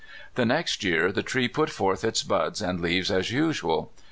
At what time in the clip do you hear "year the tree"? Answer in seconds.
0.83-1.47